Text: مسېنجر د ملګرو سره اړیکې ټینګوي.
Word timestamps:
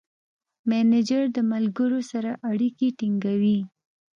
مسېنجر 0.69 1.23
د 1.35 1.37
ملګرو 1.51 1.99
سره 2.11 2.31
اړیکې 2.49 2.87
ټینګوي. 2.99 3.59